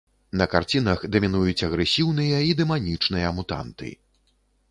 [0.39, 3.93] На карцінах дамінуюць агрэсіўныя і дэманічныя мутанты.